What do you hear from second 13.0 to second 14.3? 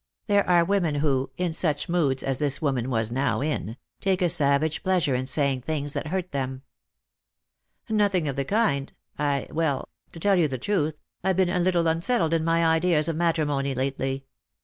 of matrimony lately.